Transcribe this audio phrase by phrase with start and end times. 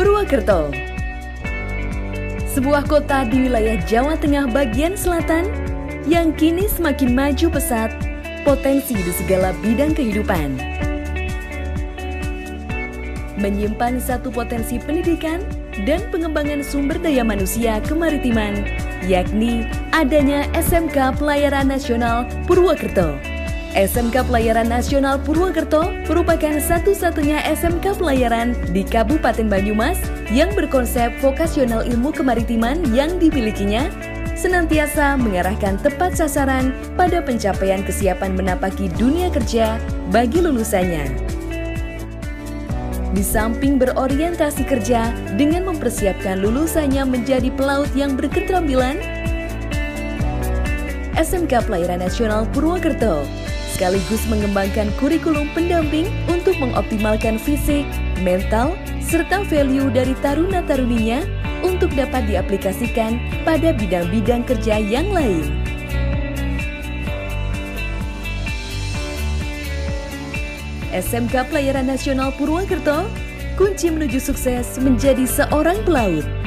[0.00, 0.72] Purwokerto.
[2.48, 5.44] Sebuah kota di wilayah Jawa Tengah bagian selatan
[6.08, 7.92] yang kini semakin maju pesat,
[8.40, 10.56] potensi di segala bidang kehidupan.
[13.44, 15.44] Menyimpan satu potensi pendidikan
[15.84, 18.64] dan pengembangan sumber daya manusia kemaritiman,
[19.04, 23.20] yakni adanya SMK Pelayaran Nasional Purwokerto.
[23.70, 29.94] SMK Pelayaran Nasional Purwokerto merupakan satu-satunya SMK pelayaran di Kabupaten Banyumas
[30.34, 33.86] yang berkonsep vokasional ilmu kemaritiman yang dimilikinya
[34.34, 39.78] senantiasa mengarahkan tepat sasaran pada pencapaian kesiapan menapaki dunia kerja
[40.10, 41.06] bagi lulusannya.
[43.14, 48.98] Di samping berorientasi kerja dengan mempersiapkan lulusannya menjadi pelaut yang berketerampilan,
[51.14, 53.22] SMK Pelayaran Nasional Purwokerto
[53.80, 57.88] sekaligus mengembangkan kurikulum pendamping untuk mengoptimalkan fisik,
[58.20, 61.24] mental, serta value dari taruna-taruninya
[61.64, 65.48] untuk dapat diaplikasikan pada bidang-bidang kerja yang lain.
[70.92, 73.08] SMK Pelayaran Nasional Purwokerto,
[73.56, 76.39] kunci menuju sukses menjadi seorang pelaut.